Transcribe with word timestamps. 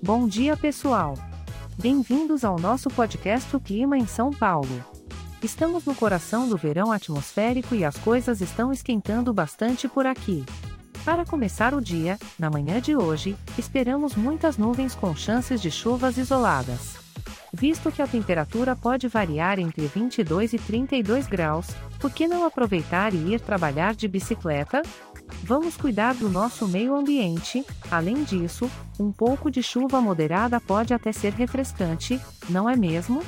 Bom 0.00 0.28
dia, 0.28 0.56
pessoal. 0.56 1.14
Bem-vindos 1.76 2.44
ao 2.44 2.56
nosso 2.56 2.88
podcast 2.88 3.54
O 3.56 3.58
Clima 3.58 3.98
em 3.98 4.06
São 4.06 4.30
Paulo. 4.30 4.84
Estamos 5.42 5.84
no 5.84 5.94
coração 5.94 6.48
do 6.48 6.56
verão 6.56 6.92
atmosférico 6.92 7.74
e 7.74 7.84
as 7.84 7.96
coisas 7.96 8.40
estão 8.40 8.72
esquentando 8.72 9.34
bastante 9.34 9.88
por 9.88 10.06
aqui. 10.06 10.44
Para 11.04 11.24
começar 11.24 11.74
o 11.74 11.80
dia, 11.80 12.16
na 12.38 12.48
manhã 12.48 12.80
de 12.80 12.94
hoje, 12.94 13.36
esperamos 13.58 14.14
muitas 14.14 14.56
nuvens 14.56 14.94
com 14.94 15.16
chances 15.16 15.60
de 15.60 15.70
chuvas 15.70 16.16
isoladas. 16.16 16.96
Visto 17.52 17.90
que 17.90 18.00
a 18.00 18.06
temperatura 18.06 18.76
pode 18.76 19.08
variar 19.08 19.58
entre 19.58 19.86
22 19.86 20.52
e 20.52 20.58
32 20.58 21.26
graus, 21.26 21.66
por 21.98 22.12
que 22.12 22.28
não 22.28 22.46
aproveitar 22.46 23.12
e 23.12 23.34
ir 23.34 23.40
trabalhar 23.40 23.96
de 23.96 24.06
bicicleta? 24.06 24.80
Vamos 25.42 25.76
cuidar 25.76 26.14
do 26.14 26.28
nosso 26.28 26.68
meio 26.68 26.94
ambiente, 26.94 27.64
além 27.90 28.24
disso, 28.24 28.70
um 28.98 29.10
pouco 29.10 29.50
de 29.50 29.62
chuva 29.62 30.00
moderada 30.00 30.60
pode 30.60 30.92
até 30.92 31.12
ser 31.12 31.32
refrescante, 31.32 32.20
não 32.48 32.68
é 32.68 32.76
mesmo? 32.76 33.22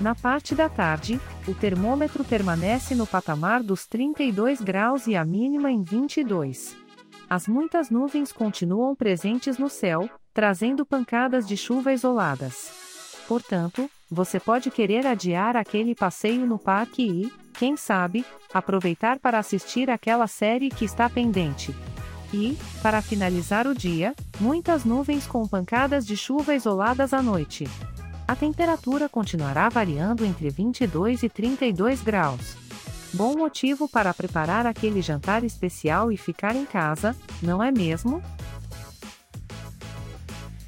Na 0.00 0.14
parte 0.14 0.54
da 0.54 0.68
tarde, 0.68 1.18
o 1.48 1.54
termômetro 1.54 2.22
permanece 2.22 2.94
no 2.94 3.06
patamar 3.06 3.62
dos 3.62 3.86
32 3.86 4.60
graus 4.60 5.06
e 5.06 5.16
a 5.16 5.24
mínima 5.24 5.70
em 5.70 5.82
22. 5.82 6.76
As 7.28 7.48
muitas 7.48 7.90
nuvens 7.90 8.30
continuam 8.30 8.94
presentes 8.94 9.58
no 9.58 9.68
céu, 9.68 10.08
trazendo 10.34 10.84
pancadas 10.84 11.48
de 11.48 11.56
chuva 11.56 11.92
isoladas. 11.92 12.70
Portanto, 13.26 13.90
você 14.08 14.38
pode 14.38 14.70
querer 14.70 15.06
adiar 15.06 15.56
aquele 15.56 15.94
passeio 15.94 16.46
no 16.46 16.58
parque 16.58 17.02
e, 17.02 17.32
quem 17.58 17.76
sabe, 17.76 18.24
aproveitar 18.52 19.18
para 19.18 19.38
assistir 19.38 19.90
aquela 19.90 20.26
série 20.26 20.68
que 20.68 20.84
está 20.84 21.08
pendente. 21.08 21.74
E, 22.32 22.56
para 22.82 23.00
finalizar 23.00 23.66
o 23.66 23.74
dia, 23.74 24.14
muitas 24.40 24.84
nuvens 24.84 25.26
com 25.26 25.46
pancadas 25.46 26.06
de 26.06 26.16
chuva 26.16 26.54
isoladas 26.54 27.12
à 27.12 27.22
noite. 27.22 27.66
A 28.28 28.34
temperatura 28.34 29.08
continuará 29.08 29.68
variando 29.68 30.24
entre 30.24 30.50
22 30.50 31.22
e 31.22 31.28
32 31.28 32.02
graus. 32.02 32.56
Bom 33.14 33.36
motivo 33.36 33.88
para 33.88 34.12
preparar 34.12 34.66
aquele 34.66 35.00
jantar 35.00 35.44
especial 35.44 36.10
e 36.10 36.16
ficar 36.16 36.54
em 36.56 36.66
casa, 36.66 37.16
não 37.40 37.62
é 37.62 37.70
mesmo? 37.70 38.22